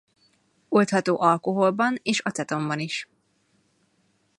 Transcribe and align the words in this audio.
Oldható 0.69 1.21
alkoholban 1.21 1.99
és 2.01 2.19
acetonban 2.19 2.79
is. 2.79 3.07